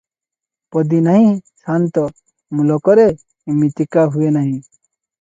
[0.75, 1.27] ପଦୀ-ନାହିଁ
[1.67, 2.05] ସାନ୍ତ!
[2.61, 3.07] ମୁଲକରେ
[3.55, 4.55] ଇମିତିକା ହୁଏ ନାହିଁ।